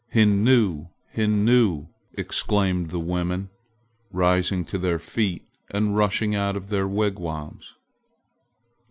"Hinnu! 0.11 0.89
Hinnu!" 1.15 1.89
exclaimed 2.15 2.89
the 2.89 2.97
women, 2.99 3.51
rising 4.11 4.65
to 4.65 4.79
their 4.79 4.97
feet 4.97 5.47
and 5.69 5.95
rushing 5.95 6.33
out 6.33 6.55
of 6.57 6.69
their 6.69 6.87
wigwams. 6.87 7.75